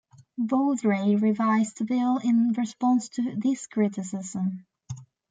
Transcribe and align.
Vodrey 0.39 1.15
revised 1.21 1.77
the 1.77 1.85
bill 1.85 2.17
in 2.17 2.53
response 2.57 3.07
to 3.09 3.35
this 3.35 3.67
criticism. 3.67 4.65